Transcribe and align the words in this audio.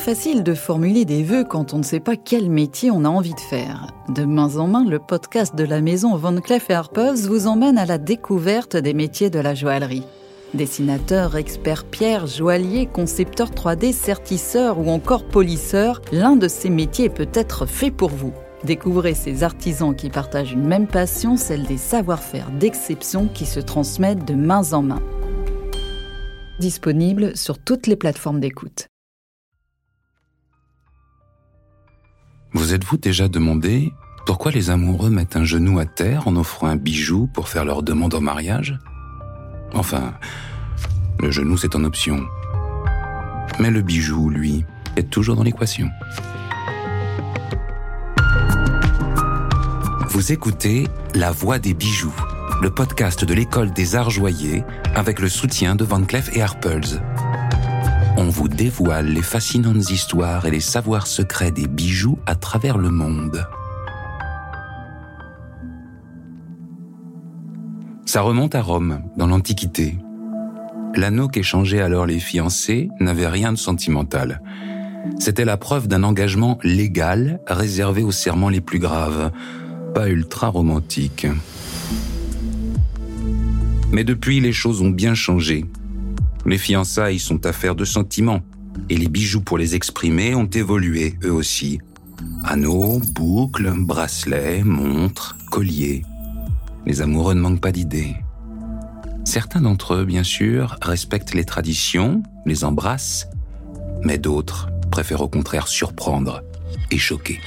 facile 0.00 0.42
de 0.42 0.54
formuler 0.54 1.04
des 1.04 1.22
vœux 1.22 1.44
quand 1.44 1.74
on 1.74 1.78
ne 1.78 1.82
sait 1.82 2.00
pas 2.00 2.16
quel 2.16 2.48
métier 2.48 2.90
on 2.90 3.04
a 3.04 3.08
envie 3.08 3.34
de 3.34 3.40
faire. 3.40 3.88
De 4.08 4.24
main 4.24 4.56
en 4.56 4.66
main, 4.66 4.84
le 4.88 4.98
podcast 4.98 5.54
de 5.54 5.64
la 5.64 5.82
maison 5.82 6.16
Van 6.16 6.34
Cleef 6.40 6.70
Arpels 6.70 7.26
vous 7.28 7.46
emmène 7.46 7.76
à 7.76 7.84
la 7.84 7.98
découverte 7.98 8.76
des 8.76 8.94
métiers 8.94 9.28
de 9.28 9.38
la 9.38 9.54
joaillerie. 9.54 10.04
Dessinateur, 10.54 11.36
expert 11.36 11.84
pierre, 11.84 12.26
joaillier, 12.26 12.86
concepteur 12.86 13.50
3D, 13.50 13.92
certisseur 13.92 14.78
ou 14.78 14.88
encore 14.88 15.24
polisseur, 15.24 16.00
l'un 16.12 16.34
de 16.34 16.48
ces 16.48 16.70
métiers 16.70 17.10
peut-être 17.10 17.66
fait 17.66 17.90
pour 17.90 18.10
vous. 18.10 18.32
Découvrez 18.64 19.14
ces 19.14 19.42
artisans 19.42 19.94
qui 19.94 20.08
partagent 20.08 20.52
une 20.52 20.66
même 20.66 20.86
passion, 20.86 21.36
celle 21.36 21.64
des 21.64 21.78
savoir-faire 21.78 22.50
d'exception 22.58 23.28
qui 23.28 23.44
se 23.44 23.60
transmettent 23.60 24.24
de 24.24 24.34
main 24.34 24.72
en 24.72 24.82
main. 24.82 25.02
Disponible 26.58 27.36
sur 27.36 27.58
toutes 27.58 27.86
les 27.86 27.96
plateformes 27.96 28.40
d'écoute. 28.40 28.88
Vous 32.52 32.74
êtes-vous 32.74 32.96
déjà 32.96 33.28
demandé 33.28 33.92
pourquoi 34.26 34.50
les 34.50 34.70
amoureux 34.70 35.08
mettent 35.08 35.36
un 35.36 35.44
genou 35.44 35.78
à 35.78 35.86
terre 35.86 36.26
en 36.26 36.34
offrant 36.34 36.66
un 36.66 36.76
bijou 36.76 37.28
pour 37.32 37.48
faire 37.48 37.64
leur 37.64 37.82
demande 37.82 38.14
en 38.14 38.20
mariage? 38.20 38.76
Enfin, 39.72 40.14
le 41.20 41.30
genou 41.30 41.56
c'est 41.56 41.76
en 41.76 41.84
option. 41.84 42.26
Mais 43.60 43.70
le 43.70 43.82
bijou, 43.82 44.30
lui, 44.30 44.64
est 44.96 45.08
toujours 45.08 45.36
dans 45.36 45.44
l'équation. 45.44 45.90
Vous 50.08 50.32
écoutez 50.32 50.88
La 51.14 51.30
Voix 51.30 51.60
des 51.60 51.74
bijoux, 51.74 52.14
le 52.62 52.70
podcast 52.70 53.24
de 53.24 53.32
l'école 53.32 53.72
des 53.72 53.94
arts 53.94 54.10
joyers 54.10 54.64
avec 54.96 55.20
le 55.20 55.28
soutien 55.28 55.76
de 55.76 55.84
Van 55.84 56.02
Cleef 56.02 56.36
et 56.36 56.42
Arpels 56.42 57.00
on 58.20 58.28
vous 58.28 58.48
dévoile 58.48 59.06
les 59.06 59.22
fascinantes 59.22 59.90
histoires 59.90 60.44
et 60.44 60.50
les 60.50 60.60
savoirs 60.60 61.06
secrets 61.06 61.52
des 61.52 61.66
bijoux 61.66 62.18
à 62.26 62.34
travers 62.34 62.76
le 62.76 62.90
monde. 62.90 63.46
Ça 68.04 68.20
remonte 68.20 68.54
à 68.54 68.60
Rome, 68.60 69.02
dans 69.16 69.26
l'Antiquité. 69.26 69.96
L'anneau 70.94 71.28
qu'échangeaient 71.28 71.80
alors 71.80 72.04
les 72.04 72.18
fiancés 72.18 72.90
n'avait 73.00 73.26
rien 73.26 73.52
de 73.52 73.58
sentimental. 73.58 74.42
C'était 75.18 75.46
la 75.46 75.56
preuve 75.56 75.88
d'un 75.88 76.02
engagement 76.02 76.58
légal 76.62 77.40
réservé 77.46 78.02
aux 78.02 78.12
serments 78.12 78.50
les 78.50 78.60
plus 78.60 78.80
graves, 78.80 79.30
pas 79.94 80.08
ultra 80.08 80.48
romantique. 80.48 81.26
Mais 83.92 84.04
depuis, 84.04 84.40
les 84.40 84.52
choses 84.52 84.82
ont 84.82 84.90
bien 84.90 85.14
changé 85.14 85.64
les 86.46 86.58
fiançailles 86.58 87.18
sont 87.18 87.46
affaires 87.46 87.74
de 87.74 87.84
sentiments, 87.84 88.40
et 88.88 88.96
les 88.96 89.08
bijoux 89.08 89.40
pour 89.40 89.58
les 89.58 89.74
exprimer 89.74 90.34
ont 90.34 90.46
évolué 90.46 91.18
eux 91.24 91.32
aussi. 91.32 91.78
Anneaux, 92.44 93.00
boucles, 93.12 93.72
bracelets, 93.76 94.62
montres, 94.64 95.36
colliers. 95.50 96.02
Les 96.86 97.02
amoureux 97.02 97.34
ne 97.34 97.40
manquent 97.40 97.60
pas 97.60 97.72
d'idées. 97.72 98.16
Certains 99.24 99.60
d'entre 99.60 99.94
eux, 99.94 100.04
bien 100.04 100.24
sûr, 100.24 100.76
respectent 100.82 101.34
les 101.34 101.44
traditions, 101.44 102.22
les 102.46 102.64
embrassent, 102.64 103.28
mais 104.02 104.18
d'autres 104.18 104.70
préfèrent 104.90 105.20
au 105.20 105.28
contraire 105.28 105.68
surprendre 105.68 106.42
et 106.90 106.98
choquer. 106.98 107.40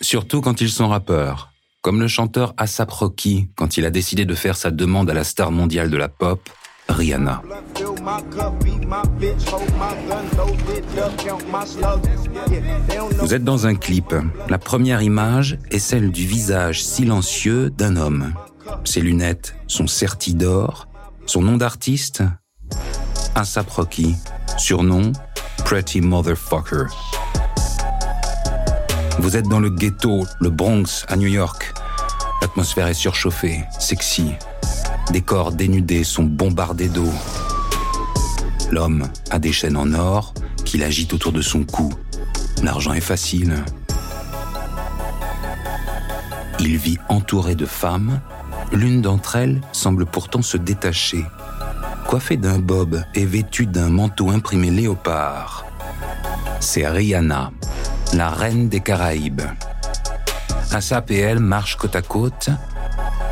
Surtout 0.00 0.40
quand 0.40 0.60
ils 0.60 0.70
sont 0.70 0.88
rappeurs, 0.88 1.52
comme 1.82 2.00
le 2.00 2.08
chanteur 2.08 2.54
Asap 2.56 2.90
Rocky 2.90 3.48
quand 3.56 3.76
il 3.76 3.86
a 3.86 3.90
décidé 3.90 4.24
de 4.24 4.34
faire 4.34 4.56
sa 4.56 4.70
demande 4.70 5.08
à 5.10 5.14
la 5.14 5.24
star 5.24 5.50
mondiale 5.52 5.90
de 5.90 5.96
la 5.96 6.08
pop, 6.08 6.48
Rihanna. 6.92 7.42
Vous 13.18 13.34
êtes 13.34 13.44
dans 13.44 13.66
un 13.66 13.74
clip. 13.74 14.14
La 14.48 14.58
première 14.58 15.02
image 15.02 15.58
est 15.70 15.78
celle 15.78 16.10
du 16.10 16.26
visage 16.26 16.82
silencieux 16.84 17.70
d'un 17.70 17.96
homme. 17.96 18.32
Ses 18.84 19.00
lunettes 19.00 19.54
sont 19.66 19.86
serties 19.86 20.34
d'or. 20.34 20.88
Son 21.26 21.42
nom 21.42 21.56
d'artiste? 21.56 22.22
Asap 23.34 23.70
Rocky. 23.70 24.16
Surnom 24.58 25.12
Pretty 25.64 26.00
Motherfucker. 26.00 26.86
Vous 29.18 29.36
êtes 29.36 29.48
dans 29.48 29.60
le 29.60 29.70
ghetto, 29.70 30.26
le 30.40 30.50
Bronx, 30.50 31.04
à 31.08 31.16
New 31.16 31.28
York. 31.28 31.74
L'atmosphère 32.40 32.86
est 32.86 32.94
surchauffée, 32.94 33.64
sexy, 33.78 34.32
des 35.10 35.22
corps 35.22 35.52
dénudés 35.52 36.04
sont 36.04 36.22
bombardés 36.22 36.88
d'eau. 36.88 37.12
L'homme 38.70 39.08
a 39.30 39.38
des 39.38 39.52
chaînes 39.52 39.76
en 39.76 39.92
or 39.94 40.34
qu'il 40.64 40.84
agite 40.84 41.12
autour 41.12 41.32
de 41.32 41.42
son 41.42 41.64
cou. 41.64 41.92
L'argent 42.62 42.92
est 42.92 43.00
facile. 43.00 43.56
Il 46.60 46.76
vit 46.76 46.98
entouré 47.08 47.54
de 47.54 47.66
femmes. 47.66 48.20
L'une 48.72 49.02
d'entre 49.02 49.36
elles 49.36 49.60
semble 49.72 50.06
pourtant 50.06 50.42
se 50.42 50.56
détacher. 50.56 51.24
Coiffée 52.06 52.36
d'un 52.36 52.58
bob 52.58 53.02
et 53.14 53.24
vêtue 53.24 53.66
d'un 53.66 53.88
manteau 53.88 54.30
imprimé 54.30 54.70
léopard. 54.70 55.64
C'est 56.60 56.86
Rihanna, 56.86 57.50
la 58.12 58.28
reine 58.28 58.68
des 58.68 58.80
Caraïbes. 58.80 59.42
Asap 60.70 61.10
et 61.10 61.18
elle 61.18 61.40
marchent 61.40 61.76
côte 61.76 61.96
à 61.96 62.02
côte, 62.02 62.50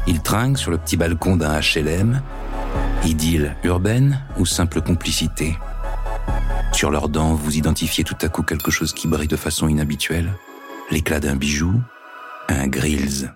ils 0.07 0.21
trinquent 0.21 0.59
sur 0.59 0.71
le 0.71 0.79
petit 0.79 0.97
balcon 0.97 1.37
d'un 1.37 1.61
HLM. 1.61 2.23
Idylle 3.05 3.57
urbaine 3.65 4.21
ou 4.39 4.47
simple 4.47 4.81
complicité 4.81 5.57
Sur 6.73 6.91
leurs 6.91 7.09
dents, 7.09 7.35
vous 7.35 7.57
identifiez 7.57 8.05
tout 8.05 8.17
à 8.23 8.29
coup 8.29 8.43
quelque 8.43 8.71
chose 8.71 8.93
qui 8.93 9.09
brille 9.09 9.29
de 9.29 9.37
façon 9.37 9.69
inhabituelle. 9.69 10.33
L'éclat 10.91 11.21
d'un 11.21 11.37
bijou, 11.37 11.81
un 12.49 12.67
grills. 12.67 13.31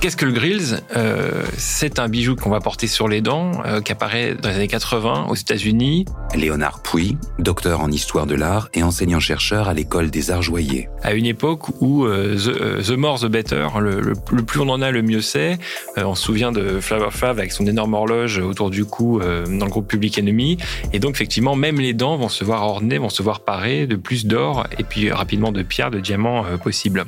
Qu'est-ce 0.00 0.16
que 0.16 0.26
le 0.26 0.30
grills 0.30 0.76
euh, 0.94 1.42
C'est 1.56 1.98
un 1.98 2.08
bijou 2.08 2.36
qu'on 2.36 2.50
va 2.50 2.60
porter 2.60 2.86
sur 2.86 3.08
les 3.08 3.20
dents, 3.20 3.50
euh, 3.66 3.80
qui 3.80 3.90
apparaît 3.90 4.36
dans 4.40 4.48
les 4.48 4.54
années 4.54 4.68
80 4.68 5.26
aux 5.28 5.34
États-Unis. 5.34 6.04
Léonard 6.36 6.82
Puy, 6.84 7.16
docteur 7.40 7.80
en 7.80 7.90
histoire 7.90 8.26
de 8.26 8.36
l'art 8.36 8.68
et 8.74 8.84
enseignant-chercheur 8.84 9.66
à 9.66 9.74
l'école 9.74 10.10
des 10.10 10.30
arts 10.30 10.42
joyers. 10.42 10.88
À 11.02 11.14
une 11.14 11.26
époque 11.26 11.80
où 11.80 12.04
euh, 12.04 12.36
the, 12.36 12.90
more 12.92 13.18
the 13.18 13.26
better, 13.26 13.66
le, 13.80 14.14
plus 14.42 14.60
on 14.60 14.68
en 14.68 14.82
a, 14.82 14.92
le 14.92 15.02
mieux 15.02 15.20
c'est. 15.20 15.58
on 15.96 16.14
se 16.14 16.22
souvient 16.22 16.52
de 16.52 16.78
Flower 16.78 17.10
Flav 17.10 17.36
avec 17.36 17.50
son 17.50 17.66
énorme 17.66 17.94
horloge 17.94 18.38
autour 18.38 18.70
du 18.70 18.84
cou 18.84 19.18
dans 19.20 19.64
le 19.64 19.70
groupe 19.70 19.88
Public 19.88 20.16
Enemy. 20.18 20.58
Et 20.92 21.00
donc 21.00 21.16
effectivement, 21.16 21.56
même 21.56 21.80
les 21.80 21.92
dents 21.92 22.16
vont 22.16 22.28
se 22.28 22.44
voir 22.44 22.62
ornées, 22.62 22.98
vont 22.98 23.08
se 23.08 23.22
voir 23.24 23.40
parées 23.40 23.88
de 23.88 23.96
plus 23.96 24.26
d'or 24.26 24.68
et 24.78 24.84
puis 24.84 25.10
rapidement 25.10 25.50
de 25.50 25.62
pierres, 25.62 25.90
de 25.90 25.98
diamants 25.98 26.44
possibles. 26.62 27.04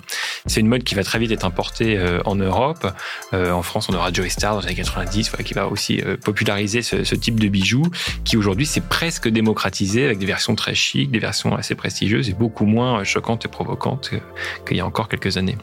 C'est 0.46 0.60
une 0.60 0.68
mode 0.68 0.82
qui 0.82 0.96
va 0.96 1.04
très 1.04 1.20
vite 1.20 1.30
être 1.30 1.44
importée 1.44 2.00
en 2.24 2.34
Europe 2.34 2.79
euh, 3.32 3.50
en 3.50 3.62
France, 3.62 3.88
on 3.88 3.94
aura 3.94 4.12
Joey 4.12 4.28
Star 4.28 4.54
dans 4.54 4.60
les 4.60 4.66
années 4.66 4.76
90, 4.76 5.32
qui 5.44 5.54
va 5.54 5.68
aussi 5.68 6.00
euh, 6.00 6.16
populariser 6.16 6.82
ce, 6.82 7.14
type 7.14 7.38
de 7.40 7.48
bijoux, 7.48 7.86
qui 8.24 8.36
aujourd'hui 8.36 8.66
s'est 8.66 8.80
presque 8.80 9.28
démocratisé 9.28 10.04
avec 10.04 10.18
des 10.18 10.26
versions 10.26 10.54
très 10.54 10.74
chic, 10.74 11.10
des 11.10 11.18
versions 11.18 11.54
assez 11.54 11.74
prestigieuses 11.74 12.28
et 12.28 12.34
beaucoup 12.34 12.66
moins 12.66 13.04
choquantes 13.04 13.44
et 13.44 13.48
provocantes 13.48 14.10
qu'il 14.66 14.76
y 14.76 14.80
a 14.80 14.86
encore 14.86 15.08
quelques 15.08 15.36
années. 15.36 15.56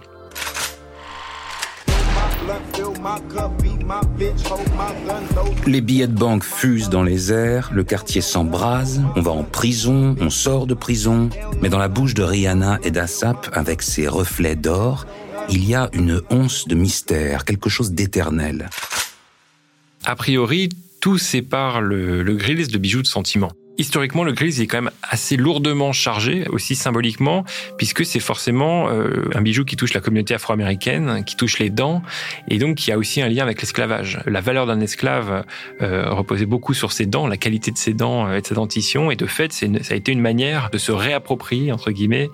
Les 5.65 5.81
billets 5.81 6.07
de 6.07 6.13
banque 6.13 6.43
fusent 6.43 6.89
dans 6.89 7.03
les 7.03 7.31
airs, 7.31 7.69
le 7.73 7.83
quartier 7.83 8.21
s'embrase, 8.21 9.01
on 9.15 9.21
va 9.21 9.31
en 9.31 9.43
prison, 9.43 10.15
on 10.19 10.29
sort 10.29 10.67
de 10.67 10.73
prison, 10.73 11.29
mais 11.61 11.69
dans 11.69 11.77
la 11.77 11.87
bouche 11.87 12.13
de 12.13 12.23
Rihanna 12.23 12.79
et 12.83 12.91
d'Assap, 12.91 13.49
avec 13.53 13.81
ses 13.81 14.07
reflets 14.07 14.55
d'or, 14.55 15.05
il 15.49 15.67
y 15.67 15.75
a 15.75 15.89
une 15.93 16.21
once 16.29 16.67
de 16.67 16.75
mystère, 16.75 17.45
quelque 17.45 17.69
chose 17.69 17.91
d'éternel. 17.91 18.69
A 20.05 20.15
priori, 20.15 20.69
tout 20.99 21.17
sépare 21.17 21.81
le, 21.81 22.23
le 22.23 22.35
de 22.35 22.77
bijoux 22.77 23.01
de 23.01 23.07
sentiment. 23.07 23.51
Historiquement, 23.79 24.23
le 24.23 24.31
grills 24.31 24.59
est 24.59 24.65
quand 24.65 24.81
même 24.81 24.93
assez 25.03 25.37
lourdement 25.37 25.93
chargé, 25.93 26.47
aussi 26.47 26.73
symboliquement, 26.73 27.45
puisque 27.77 28.05
c'est 28.05 28.19
forcément 28.19 28.89
euh, 28.89 29.29
un 29.35 29.41
bijou 29.41 29.65
qui 29.65 29.75
touche 29.75 29.93
la 29.93 29.99
communauté 29.99 30.33
afro-américaine, 30.33 31.23
qui 31.23 31.35
touche 31.35 31.59
les 31.59 31.69
dents, 31.69 32.01
et 32.47 32.57
donc 32.57 32.77
qui 32.77 32.91
a 32.91 32.97
aussi 32.97 33.21
un 33.21 33.29
lien 33.29 33.43
avec 33.43 33.61
l'esclavage. 33.61 34.19
La 34.25 34.41
valeur 34.41 34.65
d'un 34.65 34.81
esclave 34.81 35.45
euh, 35.81 36.09
reposait 36.09 36.47
beaucoup 36.47 36.73
sur 36.73 36.91
ses 36.91 37.05
dents, 37.05 37.27
la 37.27 37.37
qualité 37.37 37.69
de 37.69 37.77
ses 37.77 37.93
dents 37.93 38.27
euh, 38.27 38.37
et 38.37 38.41
de 38.41 38.47
sa 38.47 38.55
dentition, 38.55 39.11
et 39.11 39.15
de 39.15 39.27
fait, 39.27 39.53
ça 39.53 39.67
a 39.91 39.95
été 39.95 40.11
une 40.11 40.21
manière 40.21 40.71
de 40.71 40.79
se 40.79 40.91
réapproprier, 40.91 41.71
entre 41.71 41.91
guillemets, 41.91 42.29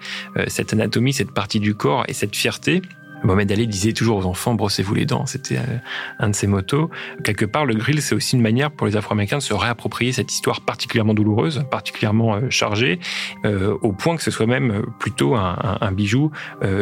cette 0.48 0.72
anatomie, 0.72 1.12
cette 1.12 1.32
partie 1.32 1.60
du 1.60 1.76
corps 1.76 2.06
et 2.08 2.14
cette 2.14 2.36
fierté 2.36 2.82
Mohamed 3.24 3.52
Ali 3.52 3.68
disait 3.68 3.94
toujours 3.94 4.18
aux 4.18 4.26
enfants 4.26 4.54
brossez-vous 4.54 4.96
les 4.96 5.06
dents, 5.06 5.26
c'était 5.26 5.58
euh, 5.58 5.78
un 6.20 6.30
de 6.30 6.36
ses 6.36 6.48
motos. 6.48 6.90
Quelque 7.24 7.46
part, 7.46 7.66
le 7.66 7.76
grill, 7.76 8.02
c'est 8.02 8.16
aussi 8.16 8.36
une 8.36 8.42
manière 8.42 8.72
pour 8.72 8.88
les 8.88 8.96
Afro-Américains 8.96 9.38
de 9.38 9.44
se 9.44 9.54
réapproprier 9.54 10.12
cette 10.12 10.32
histoire 10.32 10.62
particulièrement 10.62 11.14
douloureuse, 11.14 11.64
particulièrement 11.72 12.36
euh, 12.36 12.50
chargée, 12.50 13.00
euh, 13.46 13.78
au 13.82 13.94
point 13.94 14.16
que 14.16 14.24
ce 14.24 14.32
soit 14.32 14.46
même 14.46 14.84
plutôt 15.00 15.36
un, 15.36 15.92
bijou 15.92 16.32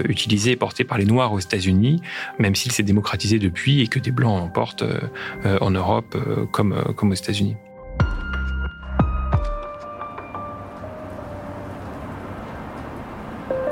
utilisé 0.08 0.52
et 0.52 0.56
porté 0.56 0.84
par 0.84 0.98
les 0.98 1.06
Noirs 1.06 1.34
aux 1.34 1.40
États-Unis, 1.40 2.02
même 2.40 2.56
s'il 2.56 2.72
s'est 2.72 2.84
démocratisé 2.84 3.40
depuis 3.40 3.82
et 3.82 3.88
que 3.88 4.00
des 4.00 4.12
Blancs 4.12 4.42
en 4.42 4.48
portent 4.48 4.84
en 5.44 5.72
Europe 5.72 6.18
comme, 6.52 6.94
comme 6.96 7.12
aux 7.12 7.16
États-Unis. 7.16 7.56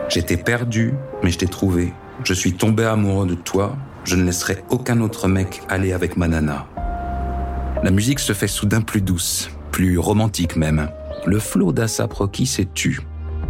J'étais 0.09 0.37
perdu, 0.37 0.93
mais 1.23 1.29
je 1.31 1.37
t'ai 1.37 1.47
trouvé. 1.47 1.93
Je 2.23 2.33
suis 2.33 2.53
tombé 2.53 2.83
amoureux 2.85 3.27
de 3.27 3.35
toi. 3.35 3.75
Je 4.03 4.15
ne 4.15 4.23
laisserai 4.23 4.63
aucun 4.69 5.01
autre 5.01 5.27
mec 5.27 5.61
aller 5.69 5.93
avec 5.93 6.17
ma 6.17 6.27
nana. 6.27 6.67
La 7.83 7.91
musique 7.91 8.19
se 8.19 8.33
fait 8.33 8.47
soudain 8.47 8.81
plus 8.81 9.01
douce, 9.01 9.49
plus 9.71 9.97
romantique 9.97 10.55
même. 10.55 10.89
Le 11.25 11.39
flot 11.39 11.71
d'Assap 11.71 12.13
Rocky 12.13 12.45
s'est 12.45 12.67
tu. 12.73 13.01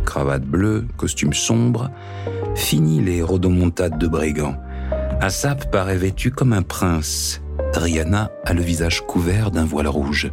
Cravate 0.06 0.46
bleue, 0.46 0.86
costume 0.98 1.34
sombre. 1.34 1.90
Fini 2.56 3.02
les 3.02 3.22
rodomontades 3.22 3.98
de 3.98 4.08
brigands. 4.08 4.56
Asap 5.22 5.72
paraît 5.72 5.98
vêtu 5.98 6.32
comme 6.32 6.54
un 6.54 6.62
prince. 6.62 7.42
Rihanna 7.74 8.32
a 8.46 8.54
le 8.54 8.62
visage 8.62 9.02
couvert 9.06 9.52
d'un 9.52 9.66
voile 9.66 9.88
rouge. 9.88 10.32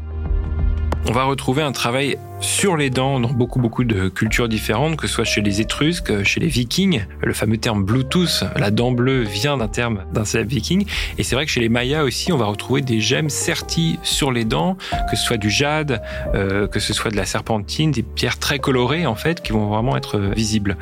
On 1.08 1.12
va 1.12 1.22
retrouver 1.22 1.62
un 1.62 1.70
travail 1.70 2.18
sur 2.40 2.76
les 2.76 2.90
dents 2.90 3.18
dans 3.18 3.30
beaucoup 3.30 3.58
beaucoup 3.58 3.84
de 3.84 4.08
cultures 4.08 4.48
différentes, 4.48 4.96
que 4.96 5.06
ce 5.06 5.14
soit 5.14 5.24
chez 5.24 5.40
les 5.40 5.60
Étrusques, 5.60 6.22
chez 6.24 6.40
les 6.40 6.48
Vikings. 6.48 7.04
Le 7.22 7.32
fameux 7.32 7.56
terme 7.56 7.84
Bluetooth, 7.84 8.44
la 8.56 8.70
dent 8.70 8.92
bleue, 8.92 9.22
vient 9.22 9.56
d'un 9.56 9.68
terme 9.68 10.04
d'un 10.12 10.24
célèbre 10.24 10.50
Viking. 10.50 10.84
Et 11.16 11.22
c'est 11.22 11.34
vrai 11.34 11.46
que 11.46 11.50
chez 11.50 11.60
les 11.60 11.68
Mayas 11.68 12.04
aussi, 12.04 12.32
on 12.32 12.36
va 12.36 12.46
retrouver 12.46 12.82
des 12.82 13.00
gemmes 13.00 13.30
serties 13.30 13.98
sur 14.02 14.32
les 14.32 14.44
dents, 14.44 14.76
que 15.10 15.16
ce 15.16 15.24
soit 15.24 15.38
du 15.38 15.48
jade, 15.48 16.02
euh, 16.34 16.66
que 16.66 16.78
ce 16.78 16.92
soit 16.92 17.10
de 17.10 17.16
la 17.16 17.24
serpentine, 17.24 17.90
des 17.90 18.02
pierres 18.02 18.38
très 18.38 18.58
colorées 18.58 19.06
en 19.06 19.14
fait, 19.14 19.42
qui 19.42 19.52
vont 19.52 19.68
vraiment 19.68 19.96
être 19.96 20.18
visibles. 20.18 20.76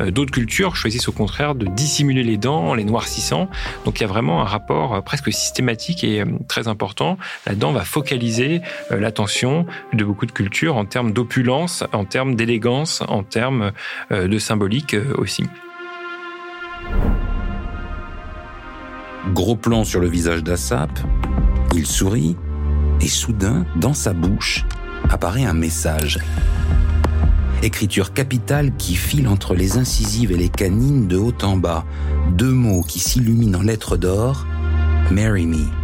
Euh, 0.00 0.10
d'autres 0.10 0.32
cultures 0.32 0.76
choisissent 0.76 1.08
au 1.08 1.12
contraire 1.12 1.54
de 1.54 1.66
dissimuler 1.66 2.22
les 2.22 2.36
dents 2.36 2.68
en 2.68 2.74
les 2.74 2.84
noircissant. 2.84 3.48
Donc 3.84 3.98
il 3.98 4.02
y 4.02 4.04
a 4.04 4.08
vraiment 4.08 4.42
un 4.42 4.46
rapport 4.46 5.02
presque 5.02 5.32
systématique 5.32 6.04
et 6.04 6.20
euh, 6.20 6.26
très 6.48 6.68
important. 6.68 7.18
La 7.46 7.54
dent 7.54 7.72
va 7.72 7.84
focaliser 7.84 8.60
l'attention 8.90 9.66
de 9.92 10.04
beaucoup 10.04 10.26
de 10.26 10.32
cultures 10.32 10.76
en 10.76 10.84
termes 10.84 11.12
d'opulence, 11.12 11.84
en 11.92 12.04
termes 12.04 12.34
d'élégance, 12.34 13.02
en 13.08 13.22
termes 13.22 13.72
euh, 14.12 14.28
de 14.28 14.38
symbolique 14.38 14.94
euh, 14.94 15.14
aussi. 15.16 15.44
Gros 19.32 19.56
plan 19.56 19.84
sur 19.84 20.00
le 20.00 20.08
visage 20.08 20.42
d'Assap, 20.42 20.90
il 21.74 21.86
sourit 21.86 22.36
et 23.00 23.08
soudain, 23.08 23.64
dans 23.76 23.94
sa 23.94 24.12
bouche, 24.12 24.64
apparaît 25.08 25.44
un 25.44 25.54
message. 25.54 26.18
Écriture 27.62 28.14
capitale 28.14 28.72
qui 28.76 28.94
file 28.94 29.28
entre 29.28 29.54
les 29.54 29.76
incisives 29.76 30.32
et 30.32 30.36
les 30.36 30.48
canines 30.48 31.06
de 31.06 31.18
haut 31.18 31.34
en 31.42 31.56
bas. 31.56 31.84
Deux 32.30 32.52
mots 32.52 32.82
qui 32.82 32.98
s'illuminent 32.98 33.58
en 33.58 33.62
lettres 33.62 33.96
d'or. 33.98 34.46
Marry 35.10 35.46
me. 35.46 35.79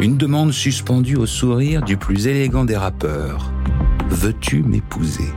Une 0.00 0.16
demande 0.16 0.52
suspendue 0.52 1.16
au 1.16 1.26
sourire 1.26 1.82
du 1.82 1.96
plus 1.96 2.28
élégant 2.28 2.64
des 2.64 2.76
rappeurs. 2.76 3.52
Veux-tu 4.08 4.62
m'épouser? 4.62 5.32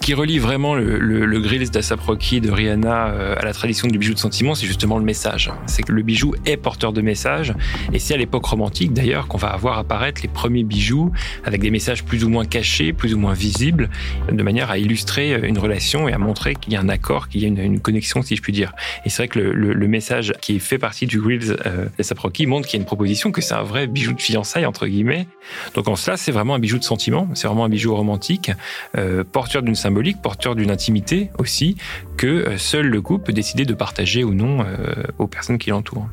Qui 0.00 0.14
relie 0.14 0.38
vraiment 0.38 0.74
le, 0.74 0.98
le, 0.98 1.26
le 1.26 1.40
Grills 1.40 1.70
d'Asap 1.70 2.00
Rocky 2.00 2.40
de 2.40 2.50
Rihanna 2.50 3.08
euh, 3.08 3.34
à 3.36 3.44
la 3.44 3.52
tradition 3.52 3.86
du 3.86 3.98
bijou 3.98 4.14
de 4.14 4.18
sentiment, 4.18 4.54
c'est 4.54 4.66
justement 4.66 4.98
le 4.98 5.04
message. 5.04 5.52
C'est 5.66 5.82
que 5.82 5.92
le 5.92 6.02
bijou 6.02 6.34
est 6.46 6.56
porteur 6.56 6.92
de 6.92 7.02
messages, 7.02 7.54
et 7.92 7.98
c'est 7.98 8.14
à 8.14 8.16
l'époque 8.16 8.46
romantique 8.46 8.94
d'ailleurs 8.94 9.28
qu'on 9.28 9.36
va 9.36 9.48
avoir 9.48 9.78
apparaître 9.78 10.22
les 10.22 10.28
premiers 10.28 10.64
bijoux 10.64 11.12
avec 11.44 11.60
des 11.60 11.70
messages 11.70 12.02
plus 12.04 12.24
ou 12.24 12.30
moins 12.30 12.46
cachés, 12.46 12.92
plus 12.94 13.14
ou 13.14 13.18
moins 13.18 13.34
visibles, 13.34 13.90
de 14.32 14.42
manière 14.42 14.70
à 14.70 14.78
illustrer 14.78 15.34
euh, 15.34 15.46
une 15.46 15.58
relation 15.58 16.08
et 16.08 16.12
à 16.12 16.18
montrer 16.18 16.54
qu'il 16.54 16.72
y 16.72 16.76
a 16.76 16.80
un 16.80 16.88
accord, 16.88 17.28
qu'il 17.28 17.42
y 17.42 17.44
a 17.44 17.48
une, 17.48 17.58
une, 17.58 17.80
connexion, 17.80 18.22
si 18.22 18.36
je 18.36 18.42
puis 18.42 18.52
dire. 18.52 18.72
Et 19.04 19.10
c'est 19.10 19.22
vrai 19.22 19.28
que 19.28 19.38
le, 19.38 19.52
le, 19.52 19.88
message 19.88 20.32
qui 20.40 20.60
fait 20.60 20.78
partie 20.78 21.06
du 21.06 21.20
Grills 21.20 21.56
euh, 21.66 21.86
d'Asap 21.98 22.20
Rocky 22.20 22.46
montre 22.46 22.68
qu'il 22.68 22.78
y 22.78 22.80
a 22.80 22.82
une 22.82 22.86
proposition, 22.86 23.32
que 23.32 23.42
c'est 23.42 23.54
un 23.54 23.62
vrai 23.62 23.86
bijou 23.86 24.12
de 24.12 24.20
fiançailles 24.20 24.66
entre 24.66 24.86
guillemets. 24.86 25.26
Donc 25.74 25.88
en 25.88 25.96
cela, 25.96 26.16
c'est 26.16 26.32
vraiment 26.32 26.54
un 26.54 26.58
bijou 26.58 26.78
de 26.78 26.84
sentiment, 26.84 27.28
c'est 27.34 27.48
vraiment 27.48 27.64
un 27.64 27.68
bijou 27.68 27.94
romantique, 27.94 28.52
euh, 28.96 29.24
porteur 29.24 29.62
d'une 29.62 29.74
symbolique, 29.74 29.89
porteur 30.22 30.54
d'une 30.54 30.70
intimité 30.70 31.30
aussi, 31.38 31.76
que 32.16 32.26
euh, 32.26 32.58
seul 32.58 32.86
le 32.86 33.00
couple 33.00 33.26
peut 33.26 33.32
décider 33.32 33.64
de 33.64 33.74
partager 33.74 34.24
ou 34.24 34.34
non 34.34 34.60
euh, 34.60 35.04
aux 35.18 35.26
personnes 35.26 35.58
qui 35.58 35.70
l'entourent. 35.70 36.08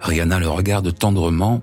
Rihanna 0.00 0.38
le 0.38 0.48
regarde 0.48 0.96
tendrement. 0.96 1.62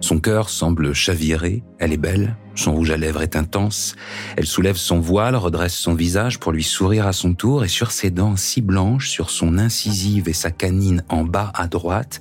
Son 0.00 0.18
cœur 0.18 0.48
semble 0.48 0.94
chavirer. 0.94 1.62
Elle 1.78 1.92
est 1.92 1.98
belle. 1.98 2.36
Son 2.54 2.74
rouge 2.74 2.90
à 2.90 2.96
lèvres 2.96 3.22
est 3.22 3.36
intense. 3.36 3.96
Elle 4.36 4.46
soulève 4.46 4.76
son 4.76 5.00
voile, 5.00 5.36
redresse 5.36 5.74
son 5.74 5.94
visage 5.94 6.38
pour 6.38 6.52
lui 6.52 6.62
sourire 6.62 7.06
à 7.06 7.12
son 7.12 7.32
tour 7.32 7.64
et 7.64 7.68
sur 7.68 7.90
ses 7.90 8.10
dents 8.10 8.36
si 8.36 8.60
blanches, 8.60 9.08
sur 9.08 9.30
son 9.30 9.56
incisive 9.56 10.28
et 10.28 10.34
sa 10.34 10.50
canine 10.50 11.04
en 11.08 11.24
bas 11.24 11.52
à 11.54 11.68
droite, 11.68 12.20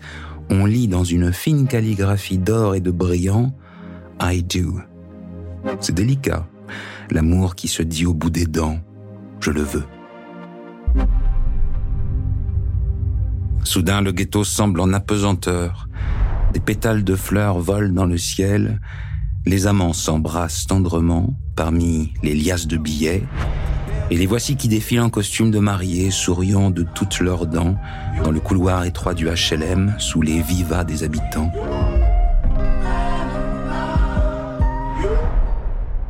on 0.49 0.65
lit 0.65 0.87
dans 0.87 1.03
une 1.03 1.31
fine 1.31 1.67
calligraphie 1.67 2.37
d'or 2.37 2.75
et 2.75 2.79
de 2.79 2.91
brillant 2.91 3.53
I 4.21 4.43
do. 4.43 4.79
C'est 5.79 5.93
délicat, 5.93 6.47
l'amour 7.11 7.55
qui 7.55 7.67
se 7.67 7.83
dit 7.83 8.05
au 8.05 8.13
bout 8.13 8.29
des 8.29 8.45
dents, 8.45 8.79
je 9.39 9.51
le 9.51 9.61
veux. 9.61 9.83
Soudain, 13.63 14.01
le 14.01 14.11
ghetto 14.11 14.43
semble 14.43 14.79
en 14.79 14.93
apesanteur. 14.93 15.87
Des 16.53 16.59
pétales 16.59 17.03
de 17.03 17.15
fleurs 17.15 17.59
volent 17.59 17.93
dans 17.93 18.05
le 18.05 18.17
ciel. 18.17 18.81
Les 19.45 19.67
amants 19.67 19.93
s'embrassent 19.93 20.65
tendrement 20.65 21.37
parmi 21.55 22.13
les 22.23 22.33
liasses 22.33 22.67
de 22.67 22.77
billets. 22.77 23.23
Et 24.11 24.17
les 24.17 24.25
voici 24.25 24.55
qui 24.55 24.67
défilent 24.67 25.01
en 25.01 25.09
costume 25.09 25.51
de 25.51 25.59
mariée, 25.59 26.09
souriant 26.09 26.71
de 26.71 26.83
toutes 26.95 27.19
leurs 27.19 27.45
dents, 27.45 27.75
dans 28.23 28.31
le 28.31 28.39
couloir 28.39 28.85
étroit 28.85 29.13
du 29.13 29.27
HLM, 29.27 29.93
sous 29.99 30.21
les 30.21 30.41
vivas 30.41 30.83
des 30.83 31.03
habitants. 31.03 31.51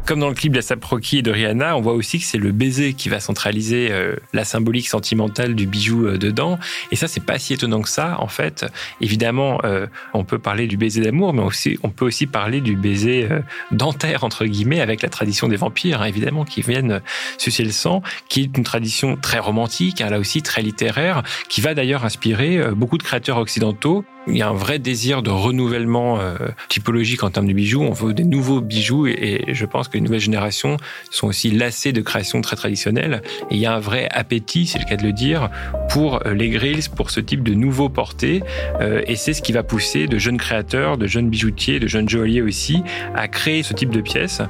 Comme 0.09 0.21
dans 0.21 0.29
le 0.29 0.33
clip 0.33 0.53
de 0.53 0.61
Rocky 0.83 1.19
et 1.19 1.21
de 1.21 1.29
Rihanna, 1.29 1.77
on 1.77 1.81
voit 1.81 1.93
aussi 1.93 2.17
que 2.17 2.25
c'est 2.25 2.39
le 2.39 2.51
baiser 2.51 2.95
qui 2.95 3.09
va 3.09 3.19
centraliser 3.19 3.89
euh, 3.91 4.15
la 4.33 4.43
symbolique 4.43 4.87
sentimentale 4.87 5.53
du 5.53 5.67
bijou 5.67 6.07
euh, 6.07 6.17
dedans. 6.17 6.57
Et 6.91 6.95
ça, 6.95 7.07
c'est 7.07 7.23
pas 7.23 7.37
si 7.37 7.53
étonnant 7.53 7.83
que 7.83 7.89
ça, 7.89 8.15
en 8.19 8.27
fait. 8.27 8.65
Évidemment, 9.01 9.59
euh, 9.65 9.85
on 10.15 10.23
peut 10.23 10.39
parler 10.39 10.65
du 10.65 10.77
baiser 10.77 11.01
d'amour, 11.01 11.35
mais 11.35 11.43
aussi, 11.43 11.77
on 11.83 11.89
peut 11.89 12.05
aussi 12.05 12.25
parler 12.25 12.59
du 12.59 12.75
baiser 12.75 13.29
dentaire, 13.69 14.23
entre 14.23 14.45
guillemets, 14.45 14.81
avec 14.81 15.03
la 15.03 15.09
tradition 15.09 15.47
des 15.47 15.57
vampires, 15.57 16.01
hein, 16.01 16.05
évidemment, 16.05 16.43
qui 16.43 16.63
viennent 16.63 17.01
sucer 17.37 17.63
le 17.63 17.71
sang, 17.71 18.01
qui 18.29 18.41
est 18.41 18.57
une 18.57 18.63
tradition 18.63 19.15
très 19.15 19.37
romantique, 19.37 20.01
hein, 20.01 20.09
là 20.09 20.17
aussi 20.17 20.41
très 20.41 20.63
littéraire, 20.63 21.21
qui 21.49 21.61
va 21.61 21.75
d'ailleurs 21.75 22.03
inspirer 22.03 22.71
beaucoup 22.71 22.97
de 22.97 23.03
créateurs 23.03 23.37
occidentaux 23.37 24.03
il 24.27 24.37
y 24.37 24.41
a 24.41 24.49
un 24.49 24.53
vrai 24.53 24.79
désir 24.79 25.21
de 25.21 25.29
renouvellement 25.29 26.19
euh, 26.19 26.35
typologique 26.67 27.23
en 27.23 27.29
termes 27.29 27.47
de 27.47 27.53
bijoux. 27.53 27.81
On 27.81 27.91
veut 27.91 28.13
des 28.13 28.23
nouveaux 28.23 28.61
bijoux 28.61 29.07
et, 29.07 29.45
je 29.47 29.65
pense 29.65 29.87
que 29.87 29.95
les 29.95 30.01
nouvelles 30.01 30.19
générations 30.19 30.77
sont 31.09 31.27
aussi 31.27 31.51
lassées 31.51 31.93
de 31.93 32.01
créations 32.01 32.41
très 32.41 32.55
traditionnelles. 32.55 33.21
Et 33.49 33.55
il 33.55 33.59
y 33.59 33.65
a 33.65 33.73
un 33.73 33.79
vrai 33.79 34.07
appétit, 34.11 34.67
c'est 34.67 34.79
le 34.79 34.85
cas 34.85 34.97
de 34.97 35.03
le 35.03 35.13
dire, 35.13 35.49
pour 35.89 36.25
euh, 36.25 36.33
les 36.33 36.49
grills, 36.49 36.89
pour 36.95 37.11
ce 37.11 37.19
type 37.19 37.43
de 37.43 37.53
nouveaux 37.53 37.89
portés. 37.89 38.43
Euh, 38.81 39.01
et 39.07 39.15
c'est 39.15 39.33
ce 39.33 39.41
qui 39.41 39.51
va 39.51 39.63
pousser 39.63 40.07
de 40.07 40.17
jeunes 40.17 40.37
créateurs, 40.37 40.97
de 40.97 41.07
jeunes 41.07 41.29
bijoutiers, 41.29 41.79
de 41.79 41.87
jeunes 41.87 42.09
joailliers 42.09 42.41
aussi 42.41 42.83
à 43.15 43.27
créer 43.27 43.63
ce 43.63 43.73
type 43.73 43.89
de 43.89 44.01
pièces. 44.01 44.41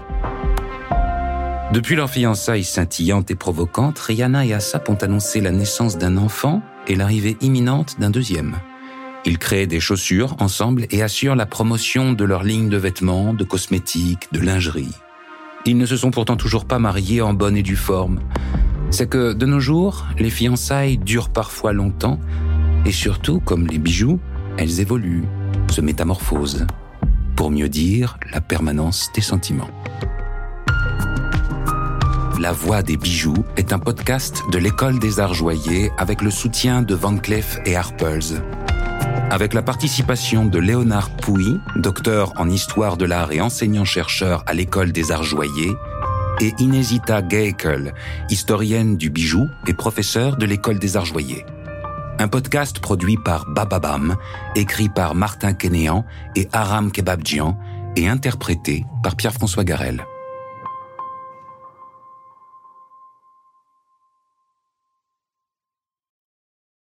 Depuis 1.72 1.96
leur 1.96 2.10
fiançailles 2.10 2.63
scintillante 2.63 3.29
et 3.29 3.36
provocante, 3.36 4.00
Rihanna 4.00 4.46
et 4.46 4.53
Asap 4.53 4.89
ont 4.89 4.96
annoncé 4.96 5.39
la 5.39 5.51
naissance 5.51 6.00
d'un 6.00 6.17
enfant 6.17 6.63
et 6.88 6.96
l'arrivée 6.96 7.38
imminente 7.41 8.00
d'un 8.00 8.10
deuxième. 8.10 8.55
Ils 9.26 9.38
créent 9.38 9.68
des 9.68 9.80
chaussures 9.80 10.36
ensemble 10.40 10.86
et 10.92 11.04
assurent 11.04 11.36
la 11.36 11.46
promotion 11.46 12.14
de 12.14 12.24
leur 12.24 12.44
ligne 12.44 12.70
de 12.70 12.78
vêtements, 12.78 13.34
de 13.34 13.44
cosmétiques, 13.44 14.28
de 14.32 14.40
lingerie. 14.40 14.96
Ils 15.66 15.78
ne 15.78 15.86
se 15.86 15.98
sont 15.98 16.12
pourtant 16.12 16.38
toujours 16.38 16.66
pas 16.66 16.80
mariés 16.80 17.22
en 17.22 17.34
bonne 17.34 17.58
et 17.58 17.64
due 17.64 17.76
forme. 17.76 18.20
C'est 18.92 19.10
que, 19.10 19.34
de 19.34 19.46
nos 19.46 19.60
jours, 19.60 20.08
les 20.18 20.30
fiançailles 20.30 20.98
durent 20.98 21.30
parfois 21.30 21.74
longtemps, 21.74 22.20
et 22.86 22.92
surtout, 22.92 23.40
comme 23.42 23.68
les 23.68 23.78
bijoux, 23.78 24.20
elles 24.58 24.80
évoluent, 24.80 25.28
se 25.70 25.82
métamorphosent. 25.82 26.66
Pour 27.36 27.52
mieux 27.52 27.70
dire, 27.70 28.18
la 28.32 28.42
permanence 28.42 29.10
des 29.14 29.22
sentiments. 29.22 29.70
La 32.40 32.54
Voix 32.54 32.84
des 32.84 32.96
bijoux 32.96 33.44
est 33.58 33.74
un 33.74 33.80
podcast 33.80 34.44
de 34.50 34.58
l'École 34.58 34.98
des 34.98 35.20
Arts 35.20 35.34
Joyers 35.34 35.92
avec 35.98 36.22
le 36.22 36.32
soutien 36.32 36.82
de 36.82 36.96
Van 36.96 37.18
Cleef 37.18 37.60
et 37.66 37.76
Harpers 37.76 38.42
avec 39.30 39.54
la 39.54 39.62
participation 39.62 40.46
de 40.46 40.60
Léonard 40.60 41.10
Pouy, 41.10 41.60
docteur 41.76 42.34
en 42.38 42.50
histoire 42.50 42.98
de 42.98 43.06
l'art 43.06 43.32
et 43.32 43.42
enseignant-chercheur 43.42 44.44
à 44.48 44.54
l'École 44.54 44.92
des 44.92 45.12
Arts 45.12 45.24
Joyers, 45.24 45.76
et 46.42 46.54
Inesita 46.60 47.22
Geikel, 47.22 47.94
historienne 48.30 48.98
du 48.98 49.10
bijou 49.10 49.48
et 49.68 49.74
professeure 49.74 50.38
de 50.38 50.46
l'École 50.46 50.80
des 50.80 50.98
Arts 50.98 51.06
Joyers. 51.06 51.46
Un 52.18 52.28
podcast 52.28 52.80
produit 52.80 53.18
par 53.18 53.46
Bababam, 53.46 54.16
écrit 54.56 54.90
par 54.90 55.16
Martin 55.16 55.54
Kénéan 55.54 56.06
et 56.36 56.48
Aram 56.52 56.92
Kebabjian 56.92 57.58
et 57.96 58.08
interprété 58.08 58.86
par 59.04 59.16
Pierre-François 59.16 59.64
Garel. 59.64 60.06